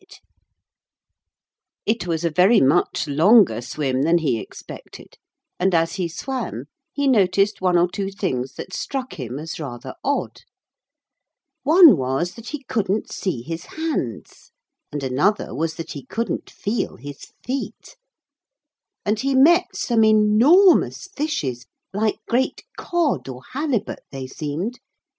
[0.01, 0.23] [Illustration:
[1.85, 5.19] There was a splash.] It was a very much longer swim than he expected,
[5.59, 9.93] and as he swam he noticed one or two things that struck him as rather
[10.03, 10.41] odd.
[11.61, 14.49] One was that he couldn't see his hands.
[14.91, 17.95] And another was that he couldn't feel his feet.
[19.05, 24.79] And he met some enormous fishes, like great cod or halibut, they seemed.